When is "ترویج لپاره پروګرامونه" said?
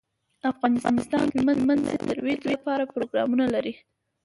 2.09-3.45